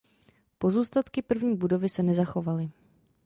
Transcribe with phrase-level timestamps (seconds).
[0.57, 2.71] Pozůstatky první budovy se nezachovaly.